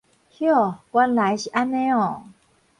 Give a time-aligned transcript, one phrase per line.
[0.39, 2.23] 諾，原來是按呢喔！